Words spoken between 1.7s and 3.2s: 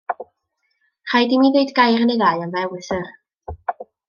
gair neu ddau am fy ewythr.